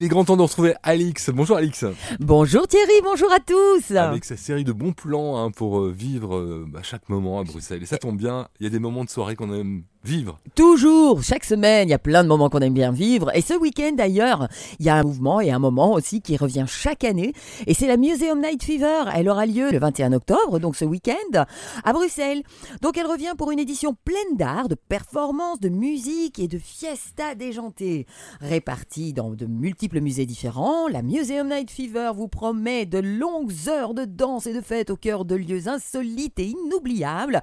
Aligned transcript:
Il 0.00 0.04
est 0.04 0.10
grand 0.10 0.24
temps 0.24 0.36
de 0.36 0.42
retrouver 0.42 0.74
Alix. 0.84 1.28
Bonjour 1.30 1.56
Alix. 1.56 1.84
Bonjour 2.20 2.68
Thierry, 2.68 3.00
bonjour 3.02 3.32
à 3.32 3.40
tous. 3.40 3.96
Avec 3.96 4.24
sa 4.24 4.36
série 4.36 4.62
de 4.62 4.70
bons 4.70 4.92
plans 4.92 5.36
hein, 5.36 5.50
pour 5.50 5.80
euh, 5.80 5.90
vivre 5.90 6.36
euh, 6.36 6.64
bah, 6.68 6.84
chaque 6.84 7.08
moment 7.08 7.40
à 7.40 7.42
Bruxelles. 7.42 7.82
Et 7.82 7.86
ça 7.86 7.98
tombe 7.98 8.16
bien, 8.16 8.46
il 8.60 8.64
y 8.64 8.66
a 8.68 8.70
des 8.70 8.78
moments 8.78 9.04
de 9.04 9.10
soirée 9.10 9.34
qu'on 9.34 9.52
aime 9.52 9.82
Toujours, 10.54 11.22
chaque 11.22 11.44
semaine, 11.44 11.86
il 11.86 11.90
y 11.90 11.94
a 11.94 11.98
plein 11.98 12.22
de 12.22 12.28
moments 12.28 12.48
qu'on 12.48 12.60
aime 12.60 12.72
bien 12.72 12.92
vivre. 12.92 13.30
Et 13.36 13.42
ce 13.42 13.52
week-end 13.52 13.92
d'ailleurs, 13.92 14.48
il 14.78 14.86
y 14.86 14.88
a 14.88 14.94
un 14.96 15.02
mouvement 15.02 15.38
et 15.38 15.50
un 15.50 15.58
moment 15.58 15.92
aussi 15.92 16.22
qui 16.22 16.38
revient 16.38 16.64
chaque 16.66 17.04
année. 17.04 17.34
Et 17.66 17.74
c'est 17.74 17.86
la 17.86 17.98
Museum 17.98 18.40
Night 18.40 18.62
Fever. 18.62 19.04
Elle 19.14 19.28
aura 19.28 19.44
lieu 19.44 19.70
le 19.70 19.78
21 19.78 20.14
octobre, 20.14 20.60
donc 20.60 20.76
ce 20.76 20.86
week-end, 20.86 21.44
à 21.84 21.92
Bruxelles. 21.92 22.42
Donc 22.80 22.96
elle 22.96 23.06
revient 23.06 23.34
pour 23.36 23.50
une 23.50 23.58
édition 23.58 23.94
pleine 24.04 24.36
d'art, 24.36 24.68
de 24.68 24.76
performances, 24.76 25.60
de 25.60 25.68
musique 25.68 26.38
et 26.38 26.48
de 26.48 26.58
fiesta 26.58 27.34
déjantée. 27.34 28.06
Répartie 28.40 29.12
dans 29.12 29.30
de 29.30 29.44
multiples 29.44 30.00
musées 30.00 30.26
différents, 30.26 30.88
la 30.88 31.02
Museum 31.02 31.48
Night 31.48 31.70
Fever 31.70 32.12
vous 32.14 32.28
promet 32.28 32.86
de 32.86 32.98
longues 32.98 33.52
heures 33.68 33.92
de 33.92 34.06
danse 34.06 34.46
et 34.46 34.54
de 34.54 34.62
fête 34.62 34.88
au 34.88 34.96
cœur 34.96 35.26
de 35.26 35.34
lieux 35.34 35.68
insolites 35.68 36.38
et 36.38 36.46
inoubliables, 36.46 37.42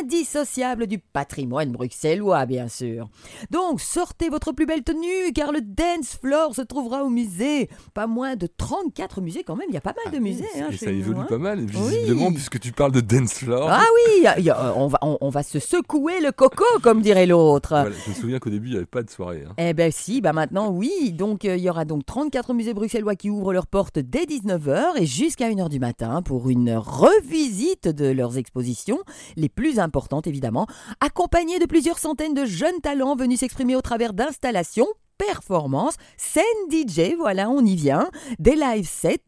indissociables 0.00 0.86
du 0.86 1.00
patrimoine 1.00 1.72
bruxellois 1.72 1.95
bruxellois, 2.00 2.46
bien 2.46 2.68
sûr. 2.68 3.08
Donc, 3.50 3.80
sortez 3.80 4.28
votre 4.28 4.52
plus 4.52 4.66
belle 4.66 4.82
tenue, 4.82 5.32
car 5.34 5.52
le 5.52 5.60
dance 5.60 6.16
floor 6.20 6.54
se 6.54 6.62
trouvera 6.62 7.04
au 7.04 7.08
musée. 7.10 7.68
Pas 7.94 8.06
moins 8.06 8.36
de 8.36 8.46
34 8.46 9.20
musées, 9.20 9.42
quand 9.44 9.56
même. 9.56 9.66
Il 9.70 9.74
y 9.74 9.78
a 9.78 9.80
pas 9.80 9.94
mal 10.04 10.12
de 10.12 10.18
Ah 10.18 10.20
oui, 10.22 10.30
musées. 10.30 10.44
hein, 10.60 10.68
ça 10.78 10.90
évolue 10.90 11.20
hein. 11.20 11.26
pas 11.28 11.38
mal, 11.38 11.60
visiblement, 11.64 12.28
Oui. 12.28 12.34
puisque 12.34 12.60
tu 12.60 12.72
parles 12.72 12.92
de 12.92 13.00
dance 13.00 13.34
floor. 13.34 13.68
Ah 13.70 13.82
oui, 13.94 14.22
y 14.22 14.26
a- 14.26 14.38
y 14.40 14.50
a- 14.50 14.74
on, 14.76 14.86
va, 14.88 14.98
on, 15.02 15.18
on 15.20 15.28
va 15.30 15.42
se 15.42 15.58
secouer 15.58 16.20
le 16.20 16.32
coco, 16.32 16.64
comme 16.82 17.00
dirait 17.02 17.26
l'autre. 17.26 17.70
Voilà, 17.70 17.90
je 18.04 18.10
me 18.10 18.14
souviens 18.14 18.38
qu'au 18.38 18.50
début, 18.50 18.68
il 18.68 18.72
n'y 18.72 18.76
avait 18.76 18.86
pas 18.86 19.02
de 19.02 19.10
soirée. 19.10 19.44
hein. 19.48 19.54
Eh 19.58 19.72
ben 19.74 19.90
si, 19.92 20.20
bah 20.20 20.32
maintenant 20.32 20.70
oui. 20.70 21.12
Donc 21.12 21.44
euh, 21.44 21.56
il 21.56 21.62
y 21.62 21.70
aura 21.70 21.84
donc 21.84 22.04
34 22.06 22.52
musées 22.54 22.74
bruxellois 22.74 23.16
qui 23.16 23.30
ouvrent 23.30 23.52
leurs 23.52 23.66
portes 23.66 23.98
dès 23.98 24.24
19h 24.24 24.96
et 25.00 25.06
jusqu'à 25.06 25.48
1h 25.50 25.68
du 25.68 25.78
matin 25.80 26.22
pour 26.22 26.48
une 26.50 26.74
revisite 26.76 27.88
de 27.88 28.06
leurs 28.06 28.36
expositions, 28.38 28.98
les 29.36 29.48
plus 29.48 29.78
importantes 29.78 30.26
évidemment, 30.26 30.66
accompagnées 31.00 31.58
de 31.58 31.66
plusieurs 31.76 31.98
centaines 31.98 32.32
de 32.32 32.46
jeunes 32.46 32.80
talents 32.80 33.16
venus 33.16 33.40
s'exprimer 33.40 33.76
au 33.76 33.82
travers 33.82 34.14
d'installations 34.14 34.88
performances, 35.18 35.96
scènes 36.16 36.44
DJ, 36.70 37.14
voilà, 37.16 37.50
on 37.50 37.60
y 37.60 37.74
vient, 37.76 38.08
des 38.38 38.54
live 38.54 38.88
sets, 38.88 39.20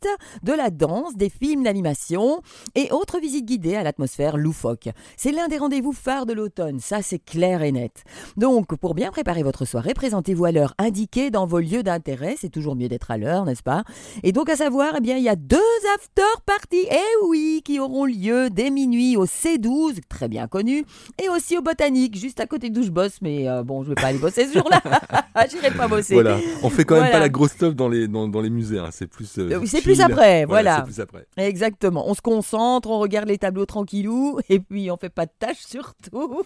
de 0.43 0.53
la 0.53 0.71
danse, 0.71 1.17
des 1.17 1.31
films 1.31 1.63
d'animation 1.63 2.43
et 2.75 2.91
autres 2.93 3.21
visites 3.21 3.47
guidées 3.47 3.77
à 3.77 3.83
l'atmosphère 3.83 4.37
loufoque. 4.37 4.89
C'est 5.17 5.33
l'un 5.33 5.49
des 5.49 5.59
rendez-vous 5.59 5.93
phares 5.93 6.27
de 6.27 6.33
l'automne, 6.33 6.81
ça 6.81 7.03
c'est 7.03 7.19
clair 7.19 7.63
et 7.63 7.73
net. 7.73 8.05
Donc, 8.37 8.77
pour 8.77 8.95
bien 8.95 9.11
préparer 9.11 9.43
votre 9.43 9.65
soirée, 9.65 9.95
présentez-vous 9.95 10.45
à 10.45 10.53
l'heure 10.53 10.75
indiquée 10.79 11.31
dans 11.31 11.47
vos 11.47 11.61
lieux 11.61 11.83
d'intérêt. 11.83 12.37
C'est 12.39 12.49
toujours 12.49 12.77
mieux 12.77 12.89
d'être 12.89 13.11
à 13.11 13.19
l'heure, 13.19 13.45
n'est-ce 13.45 13.63
pas? 13.63 13.85
Et 14.23 14.33
donc, 14.33 14.49
à 14.49 14.57
savoir, 14.57 14.95
eh 14.99 15.01
bien, 15.01 15.17
il 15.17 15.25
y 15.25 15.29
a 15.29 15.37
deux 15.37 15.59
after 15.95 16.23
parties, 16.47 16.87
eh 16.91 17.27
oui, 17.27 17.63
qui 17.65 17.81
auront 17.81 18.05
lieu 18.05 18.51
dès 18.51 18.71
minuit 18.71 19.17
au 19.17 19.27
C12, 19.27 20.01
très 20.09 20.29
bien 20.29 20.47
connu, 20.47 20.85
et 21.23 21.29
aussi 21.29 21.57
au 21.57 21.63
Botanique, 21.63 22.17
juste 22.17 22.41
à 22.41 22.47
côté 22.47 22.71
d'où 22.71 22.83
je 22.83 22.91
bosse. 22.91 23.21
Mais 23.23 23.49
euh, 23.49 23.63
bon, 23.63 23.83
je 23.83 23.91
vais 23.91 23.95
pas 23.95 24.09
aller 24.09 24.19
bosser 24.19 24.47
ce 24.47 24.55
jour-là. 24.55 24.83
J'irai 25.51 25.71
pas 25.79 25.89
bosser. 25.97 26.15
Voilà, 26.15 26.39
on 26.63 26.71
fait 26.71 26.85
quand 26.85 26.95
même 26.97 27.05
Voilà. 27.05 27.17
pas 27.17 27.21
la 27.21 27.29
grosse 27.29 27.53
stuff 27.53 27.75
dans 27.75 27.89
les, 27.89 28.07
dans, 28.09 28.29
dans 28.29 28.41
les 28.41 28.51
musées. 28.51 28.79
hein. 28.79 28.89
C'est 28.91 29.07
plus. 29.07 29.39
euh, 29.39 29.49
Euh, 29.51 29.67
c'est 29.67 29.81
plus 29.83 30.01
après, 30.01 30.45
voilà. 30.45 30.77
C'est 30.79 30.93
plus 30.93 31.01
après. 31.01 31.27
Exactement. 31.37 32.05
On 32.09 32.15
se 32.15 32.21
concentre, 32.21 32.91
on 32.91 32.99
regarde 32.99 33.29
les 33.29 33.39
tableaux 33.39 33.67
tranquillou, 33.67 34.39
et 34.49 34.59
puis 34.61 34.91
on 34.91 34.97
fait 34.97 35.09
pas 35.09 35.27
de 35.27 35.33
tâches 35.39 35.63
surtout. 35.67 36.43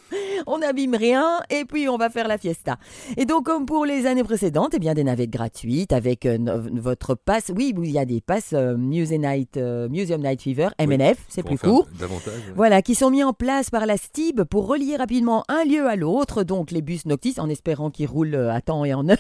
On 0.47 0.58
n'abîme 0.58 0.94
rien, 0.94 1.41
et 1.50 1.64
puis 1.64 1.88
on 1.88 1.97
va 1.97 2.10
faire 2.10 2.28
la 2.28 2.38
fiesta. 2.38 2.77
Et 3.16 3.25
donc, 3.25 3.44
comme 3.47 3.66
pour 3.66 3.86
les 3.86 4.06
années 4.06 4.25
précédentes, 4.25 4.72
eh 4.75 4.78
bien, 4.78 4.94
des 4.94 5.05
navettes 5.05 5.30
gratuites 5.30 5.92
avec 5.92 6.27
euh, 6.27 6.38
votre 6.72 7.14
passe. 7.14 7.50
Oui, 7.56 7.75
il 7.83 7.91
y 7.91 7.98
a 7.98 8.05
des 8.05 8.20
passes 8.20 8.50
euh, 8.53 8.77
Museum 8.77 9.22
Night, 9.22 9.56
Museum 9.91 10.20
Night 10.22 10.42
Fever, 10.42 10.69
MNF, 10.80 11.16
c'est 11.28 11.42
plus 11.42 11.58
court. 11.58 11.88
Davantage. 11.98 12.34
ouais. 12.34 12.53
Voilà, 12.56 12.83
qui 12.83 12.94
sont 12.94 13.10
mis 13.10 13.22
en 13.25 13.33
place 13.33 13.70
par 13.70 13.86
la 13.86 13.97
STIB 13.97 14.42
pour 14.44 14.66
relier 14.66 14.97
rapidement 14.97 15.44
un 15.48 15.65
lieu 15.65 15.87
à 15.88 15.97
l'autre, 15.97 16.42
donc 16.42 16.71
les 16.71 16.82
bus 16.82 17.06
Noctis, 17.06 17.34
en 17.38 17.48
espérant 17.48 17.91
qu'ils 17.91 18.06
roulent 18.09 18.34
à 18.34 18.60
temps 18.60 18.84
et 18.84 18.94
en 18.94 19.09
heure. 19.09 19.19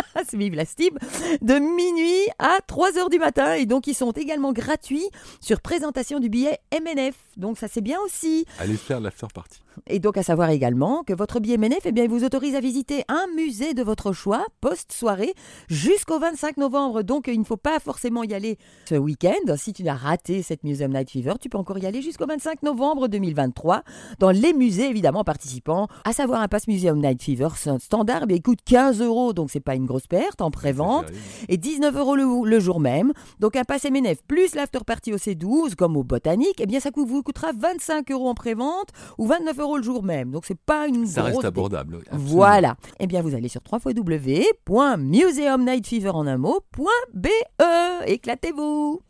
Vive 0.32 0.54
la 0.54 0.64
STIB, 0.64 0.98
de 1.42 1.54
minuit 1.54 2.26
à 2.38 2.58
3 2.66 2.98
heures 2.98 3.10
du 3.10 3.18
matin. 3.18 3.54
Et 3.54 3.66
donc, 3.66 3.86
ils 3.86 3.94
sont 3.94 4.12
également 4.12 4.52
gratuits 4.52 5.08
sur 5.40 5.60
présentation 5.60 6.20
du 6.20 6.28
billet 6.28 6.58
MNF. 6.72 7.14
Donc, 7.36 7.58
ça, 7.58 7.68
c'est 7.68 7.80
bien 7.80 7.98
aussi. 8.04 8.46
Allez 8.58 8.76
faire 8.76 9.00
l'after 9.00 9.26
party. 9.34 9.60
Et 9.86 9.98
donc, 9.98 10.16
à 10.16 10.22
savoir 10.22 10.50
également 10.50 11.02
que 11.02 11.12
votre 11.12 11.40
billet 11.40 11.56
MNF, 11.56 11.80
eh 11.84 11.92
bien, 11.92 12.04
il 12.04 12.10
vous 12.10 12.24
autorise 12.24 12.54
à 12.54 12.60
visiter 12.60 13.04
un 13.08 13.26
musée 13.34 13.74
de 13.74 13.82
votre 13.82 14.12
choix, 14.12 14.44
post-soirée, 14.60 15.34
jusqu'au 15.68 16.18
25 16.18 16.58
novembre. 16.58 17.02
Donc, 17.02 17.28
il 17.28 17.38
ne 17.38 17.44
faut 17.44 17.56
pas 17.56 17.78
forcément 17.80 18.22
y 18.22 18.34
aller 18.34 18.58
ce 18.88 18.94
week-end. 18.94 19.56
Si 19.56 19.72
tu 19.72 19.86
as 19.88 19.94
raté 19.94 20.42
cette 20.42 20.64
Museum 20.64 20.92
Night 20.92 21.10
Fever, 21.10 21.34
tu 21.40 21.48
peux 21.48 21.58
encore 21.58 21.78
y 21.78 21.86
aller 21.86 22.02
jusqu'au 22.02 22.26
25 22.26 22.62
novembre 22.62 23.08
2023 23.08 23.82
dans 24.18 24.30
les 24.30 24.52
musées, 24.52 24.88
évidemment, 24.88 25.24
participants. 25.24 25.88
À 26.04 26.12
savoir, 26.12 26.42
un 26.42 26.48
pass 26.48 26.68
Museum 26.68 27.00
Night 27.00 27.22
Fever 27.22 27.48
standard, 27.78 28.20
eh 28.24 28.26
bien, 28.26 28.36
il 28.36 28.42
coûte 28.42 28.60
15 28.64 29.00
euros. 29.00 29.32
Donc, 29.32 29.50
c'est 29.50 29.60
pas 29.60 29.74
une 29.74 29.81
grosse 29.86 30.06
perte 30.06 30.40
en 30.42 30.50
pré-vente 30.50 31.06
Ça, 31.08 31.14
et 31.48 31.56
19 31.56 31.96
euros 31.96 32.16
le, 32.16 32.48
le 32.48 32.60
jour 32.60 32.80
même. 32.80 33.12
Donc 33.40 33.56
un 33.56 33.64
pass 33.64 33.84
MNF 33.84 34.22
plus 34.26 34.54
l'after 34.54 34.80
party 34.86 35.12
au 35.12 35.16
C12 35.16 35.74
comme 35.74 35.96
au 35.96 36.04
Botanique, 36.04 36.60
eh 36.60 36.66
bien 36.66 36.80
ça 36.80 36.90
vous 36.94 37.22
coûtera 37.22 37.50
25 37.56 38.10
euros 38.10 38.28
en 38.28 38.34
prévente 38.34 38.88
ou 39.18 39.26
29 39.26 39.58
euros 39.58 39.76
le 39.76 39.82
jour 39.82 40.02
même. 40.02 40.30
Donc 40.30 40.44
c'est 40.46 40.58
pas 40.58 40.86
une 40.86 41.06
Ça 41.06 41.20
grosse 41.22 41.34
reste 41.34 41.44
abordable. 41.46 41.96
oui. 41.98 42.04
Voilà. 42.12 42.76
Eh 43.00 43.06
bien 43.06 43.20
vous 43.22 43.34
allez 43.34 43.48
sur 43.48 43.60
www.museumnightfever 43.70 46.10
en 46.10 46.26
un 46.26 46.38
mot.be. 46.38 47.28
Éclatez-vous. 48.06 49.00